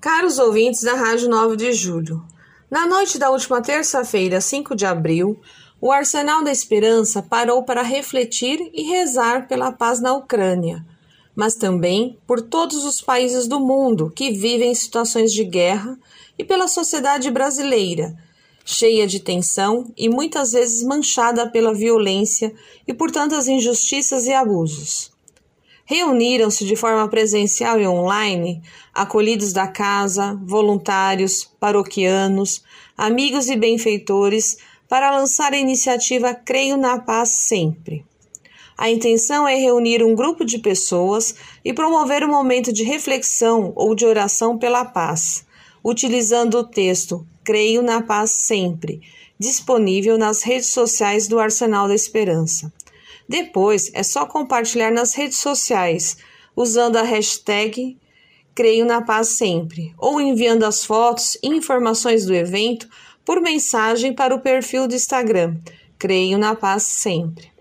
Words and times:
Caros 0.00 0.38
ouvintes 0.38 0.82
da 0.82 0.94
Rádio 0.94 1.28
9 1.28 1.56
de 1.56 1.74
Julho, 1.74 2.24
na 2.70 2.86
noite 2.86 3.18
da 3.18 3.28
última 3.28 3.60
terça-feira, 3.60 4.40
5 4.40 4.74
de 4.74 4.86
abril, 4.86 5.38
o 5.78 5.92
Arsenal 5.92 6.42
da 6.42 6.50
Esperança 6.50 7.20
parou 7.20 7.64
para 7.64 7.82
refletir 7.82 8.70
e 8.72 8.82
rezar 8.84 9.46
pela 9.46 9.70
paz 9.70 10.00
na 10.00 10.14
Ucrânia, 10.14 10.82
mas 11.36 11.54
também 11.54 12.18
por 12.26 12.40
todos 12.40 12.82
os 12.86 13.02
países 13.02 13.46
do 13.46 13.60
mundo 13.60 14.10
que 14.16 14.30
vivem 14.30 14.74
situações 14.74 15.34
de 15.34 15.44
guerra 15.44 15.98
e 16.38 16.42
pela 16.44 16.66
sociedade 16.66 17.30
brasileira, 17.30 18.16
cheia 18.64 19.06
de 19.06 19.20
tensão 19.20 19.92
e 19.98 20.08
muitas 20.08 20.52
vezes 20.52 20.82
manchada 20.82 21.46
pela 21.50 21.74
violência 21.74 22.54
e 22.88 22.94
por 22.94 23.10
tantas 23.10 23.48
injustiças 23.48 24.24
e 24.24 24.32
abusos. 24.32 25.09
Reuniram-se 25.90 26.64
de 26.64 26.76
forma 26.76 27.08
presencial 27.08 27.80
e 27.80 27.84
online 27.84 28.62
acolhidos 28.94 29.52
da 29.52 29.66
casa, 29.66 30.38
voluntários, 30.44 31.50
paroquianos, 31.58 32.62
amigos 32.96 33.48
e 33.48 33.56
benfeitores 33.56 34.58
para 34.88 35.10
lançar 35.10 35.52
a 35.52 35.58
iniciativa 35.58 36.32
Creio 36.32 36.76
na 36.76 37.00
Paz 37.00 37.40
Sempre. 37.40 38.06
A 38.78 38.88
intenção 38.88 39.48
é 39.48 39.56
reunir 39.56 40.00
um 40.04 40.14
grupo 40.14 40.44
de 40.44 40.60
pessoas 40.60 41.34
e 41.64 41.72
promover 41.72 42.22
um 42.22 42.30
momento 42.30 42.72
de 42.72 42.84
reflexão 42.84 43.72
ou 43.74 43.92
de 43.92 44.06
oração 44.06 44.56
pela 44.56 44.84
paz, 44.84 45.44
utilizando 45.82 46.58
o 46.58 46.64
texto 46.64 47.26
Creio 47.42 47.82
na 47.82 48.00
Paz 48.00 48.30
Sempre, 48.30 49.00
disponível 49.36 50.16
nas 50.16 50.44
redes 50.44 50.68
sociais 50.68 51.26
do 51.26 51.40
Arsenal 51.40 51.88
da 51.88 51.96
Esperança. 51.96 52.72
Depois 53.30 53.92
é 53.94 54.02
só 54.02 54.26
compartilhar 54.26 54.90
nas 54.90 55.14
redes 55.14 55.38
sociais 55.38 56.16
usando 56.56 56.96
a 56.96 57.02
hashtag 57.02 57.96
Creio 58.56 58.84
na 58.84 59.02
Paz 59.02 59.28
Sempre 59.38 59.94
ou 59.96 60.20
enviando 60.20 60.64
as 60.64 60.84
fotos 60.84 61.38
e 61.40 61.46
informações 61.46 62.26
do 62.26 62.34
evento 62.34 62.88
por 63.24 63.40
mensagem 63.40 64.12
para 64.12 64.34
o 64.34 64.40
perfil 64.40 64.88
do 64.88 64.96
Instagram 64.96 65.56
Creio 65.96 66.38
na 66.38 66.56
Paz 66.56 66.82
Sempre. 66.82 67.52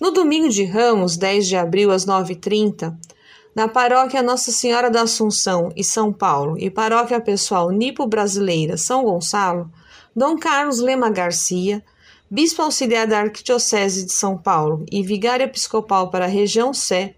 No 0.00 0.10
domingo 0.10 0.48
de 0.48 0.64
Ramos, 0.64 1.16
10 1.16 1.46
de 1.46 1.56
abril, 1.56 1.92
às 1.92 2.04
9h30, 2.04 2.96
na 3.54 3.68
paróquia 3.68 4.24
Nossa 4.24 4.50
Senhora 4.50 4.90
da 4.90 5.02
Assunção 5.02 5.70
e 5.76 5.84
São 5.84 6.12
Paulo 6.12 6.58
e 6.58 6.68
paróquia 6.68 7.20
pessoal 7.20 7.70
Nipo 7.70 8.08
Brasileira 8.08 8.76
São 8.76 9.04
Gonçalo, 9.04 9.70
Dom 10.16 10.36
Carlos 10.36 10.80
Lema 10.80 11.10
Garcia, 11.10 11.80
bispo 12.34 12.62
auxiliar 12.62 13.06
da 13.06 13.20
Arquidiocese 13.20 14.02
de 14.02 14.12
São 14.12 14.36
Paulo 14.36 14.84
e 14.90 15.04
vigário 15.04 15.44
episcopal 15.44 16.10
para 16.10 16.24
a 16.24 16.28
região 16.28 16.74
Sé, 16.74 17.14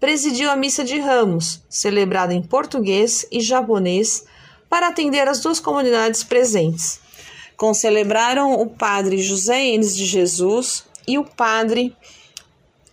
presidiu 0.00 0.50
a 0.50 0.56
missa 0.56 0.82
de 0.82 0.98
Ramos, 0.98 1.60
celebrada 1.68 2.32
em 2.32 2.42
português 2.42 3.26
e 3.30 3.42
japonês, 3.42 4.24
para 4.66 4.88
atender 4.88 5.28
as 5.28 5.40
duas 5.40 5.60
comunidades 5.60 6.24
presentes. 6.24 6.98
Concelebraram 7.58 8.54
o 8.54 8.66
padre 8.66 9.18
José 9.18 9.66
Enes 9.66 9.94
de 9.94 10.06
Jesus 10.06 10.84
e 11.06 11.18
o 11.18 11.26
padre 11.26 11.94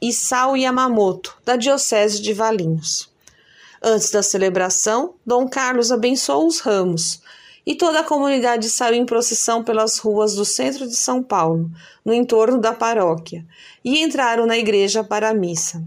Isao 0.01 0.57
Yamamoto, 0.57 1.37
da 1.45 1.55
Diocese 1.55 2.21
de 2.21 2.33
Valinhos. 2.33 3.09
Antes 3.81 4.11
da 4.11 4.21
celebração, 4.21 5.13
Dom 5.25 5.47
Carlos 5.47 5.89
abençoou 5.89 6.47
os 6.47 6.59
ramos, 6.59 7.21
e 7.65 7.75
toda 7.75 7.99
a 7.99 8.03
comunidade 8.03 8.69
saiu 8.69 8.95
em 8.95 9.05
procissão 9.05 9.63
pelas 9.63 9.99
ruas 9.99 10.35
do 10.35 10.43
centro 10.43 10.87
de 10.87 10.95
São 10.95 11.21
Paulo, 11.21 11.69
no 12.03 12.13
entorno 12.13 12.59
da 12.59 12.73
paróquia, 12.73 13.45
e 13.83 14.01
entraram 14.01 14.45
na 14.45 14.57
igreja 14.57 15.03
para 15.03 15.29
a 15.29 15.33
missa. 15.33 15.83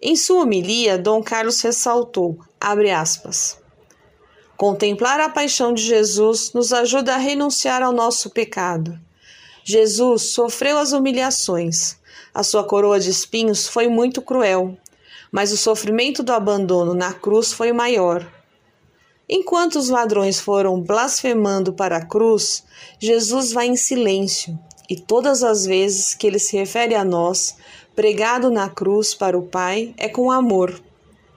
Em 0.00 0.16
sua 0.16 0.42
homilia, 0.42 0.96
Dom 0.96 1.22
Carlos 1.22 1.60
ressaltou, 1.60 2.38
aspas, 2.60 3.58
Contemplar 4.56 5.20
a 5.20 5.28
paixão 5.28 5.72
de 5.72 5.82
Jesus 5.82 6.52
nos 6.52 6.72
ajuda 6.72 7.14
a 7.14 7.18
renunciar 7.18 7.82
ao 7.82 7.92
nosso 7.92 8.30
pecado. 8.30 8.98
Jesus 9.64 10.32
sofreu 10.32 10.78
as 10.78 10.92
humilhações. 10.92 11.96
A 12.32 12.42
sua 12.42 12.62
coroa 12.62 13.00
de 13.00 13.10
espinhos 13.10 13.66
foi 13.66 13.88
muito 13.88 14.22
cruel, 14.22 14.76
mas 15.32 15.52
o 15.52 15.56
sofrimento 15.56 16.22
do 16.22 16.32
abandono 16.32 16.94
na 16.94 17.12
cruz 17.12 17.52
foi 17.52 17.72
maior. 17.72 18.39
Enquanto 19.32 19.76
os 19.76 19.88
ladrões 19.88 20.40
foram 20.40 20.80
blasfemando 20.80 21.72
para 21.72 21.98
a 21.98 22.04
cruz, 22.04 22.64
Jesus 22.98 23.52
vai 23.52 23.68
em 23.68 23.76
silêncio, 23.76 24.58
e 24.88 24.96
todas 24.96 25.44
as 25.44 25.64
vezes 25.64 26.14
que 26.14 26.26
ele 26.26 26.40
se 26.40 26.56
refere 26.56 26.96
a 26.96 27.04
nós, 27.04 27.54
pregado 27.94 28.50
na 28.50 28.68
cruz 28.68 29.14
para 29.14 29.38
o 29.38 29.46
Pai, 29.46 29.94
é 29.96 30.08
com 30.08 30.32
amor. 30.32 30.82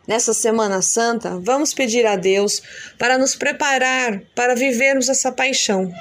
Nessa 0.08 0.34
Semana 0.34 0.82
Santa, 0.82 1.40
vamos 1.40 1.72
pedir 1.72 2.04
a 2.08 2.16
Deus 2.16 2.64
para 2.98 3.16
nos 3.16 3.36
preparar 3.36 4.24
para 4.34 4.56
vivermos 4.56 5.08
essa 5.08 5.32
paixão. 5.32 5.94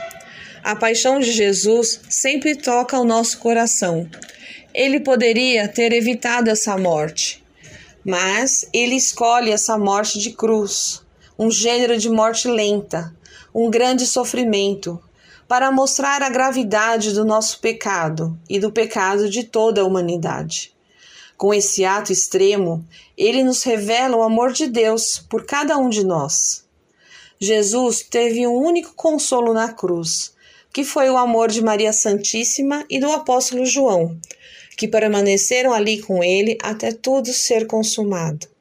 A 0.64 0.74
paixão 0.74 1.20
de 1.20 1.30
Jesus 1.30 2.00
sempre 2.08 2.56
toca 2.56 2.98
o 2.98 3.04
nosso 3.04 3.36
coração. 3.36 4.08
Ele 4.72 4.98
poderia 4.98 5.68
ter 5.68 5.92
evitado 5.92 6.48
essa 6.48 6.78
morte, 6.78 7.44
mas 8.02 8.66
ele 8.72 8.96
escolhe 8.96 9.50
essa 9.50 9.76
morte 9.76 10.18
de 10.18 10.30
cruz 10.30 11.01
um 11.42 11.50
gênero 11.50 11.98
de 11.98 12.08
morte 12.08 12.46
lenta, 12.46 13.12
um 13.52 13.68
grande 13.68 14.06
sofrimento, 14.06 15.02
para 15.48 15.72
mostrar 15.72 16.22
a 16.22 16.30
gravidade 16.30 17.12
do 17.12 17.24
nosso 17.24 17.58
pecado 17.58 18.38
e 18.48 18.60
do 18.60 18.70
pecado 18.70 19.28
de 19.28 19.42
toda 19.42 19.80
a 19.80 19.84
humanidade. 19.84 20.72
Com 21.36 21.52
esse 21.52 21.84
ato 21.84 22.12
extremo, 22.12 22.86
ele 23.18 23.42
nos 23.42 23.64
revela 23.64 24.16
o 24.16 24.22
amor 24.22 24.52
de 24.52 24.68
Deus 24.68 25.18
por 25.18 25.44
cada 25.44 25.76
um 25.76 25.88
de 25.88 26.04
nós. 26.04 26.64
Jesus 27.40 28.02
teve 28.02 28.46
um 28.46 28.54
único 28.54 28.94
consolo 28.94 29.52
na 29.52 29.72
cruz, 29.72 30.32
que 30.72 30.84
foi 30.84 31.10
o 31.10 31.16
amor 31.16 31.48
de 31.48 31.60
Maria 31.60 31.92
Santíssima 31.92 32.84
e 32.88 33.00
do 33.00 33.10
apóstolo 33.10 33.66
João, 33.66 34.16
que 34.76 34.86
permaneceram 34.86 35.72
ali 35.72 36.00
com 36.00 36.22
ele 36.22 36.56
até 36.62 36.92
tudo 36.92 37.32
ser 37.32 37.66
consumado 37.66 38.51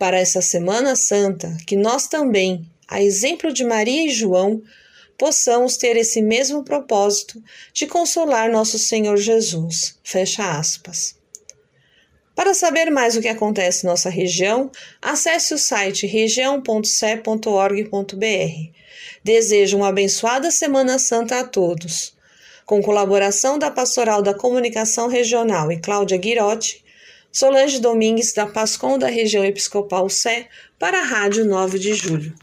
para 0.00 0.18
essa 0.18 0.40
Semana 0.40 0.96
Santa 0.96 1.54
que 1.66 1.76
nós 1.76 2.08
também, 2.08 2.66
a 2.88 3.02
exemplo 3.02 3.52
de 3.52 3.62
Maria 3.62 4.06
e 4.06 4.08
João, 4.08 4.62
possamos 5.18 5.76
ter 5.76 5.94
esse 5.94 6.22
mesmo 6.22 6.64
propósito 6.64 7.38
de 7.74 7.86
consolar 7.86 8.50
nosso 8.50 8.78
Senhor 8.78 9.18
Jesus. 9.18 9.98
Fecha 10.02 10.58
aspas. 10.58 11.16
Para 12.34 12.54
saber 12.54 12.90
mais 12.90 13.14
o 13.14 13.20
que 13.20 13.28
acontece 13.28 13.84
em 13.84 13.90
nossa 13.90 14.08
região, 14.08 14.70
acesse 15.02 15.52
o 15.52 15.58
site 15.58 16.06
região.ce.org.br. 16.06 18.70
Desejo 19.22 19.76
uma 19.76 19.88
abençoada 19.88 20.50
Semana 20.50 20.98
Santa 20.98 21.40
a 21.40 21.44
todos. 21.44 22.16
Com 22.64 22.80
colaboração 22.80 23.58
da 23.58 23.70
Pastoral 23.70 24.22
da 24.22 24.32
Comunicação 24.32 25.08
Regional 25.08 25.70
e 25.70 25.78
Cláudia 25.78 26.16
Guirotti, 26.16 26.82
Solange 27.32 27.78
Domingues, 27.78 28.32
da 28.32 28.46
Pascom 28.46 28.98
da 28.98 29.06
região 29.06 29.44
episcopal 29.44 30.08
Sé, 30.08 30.48
para 30.78 31.00
a 31.00 31.04
Rádio 31.04 31.44
9 31.44 31.78
de 31.78 31.94
Julho. 31.94 32.34